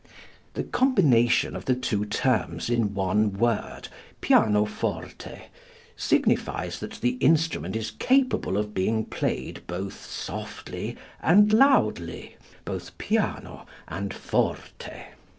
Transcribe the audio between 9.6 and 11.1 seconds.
both softly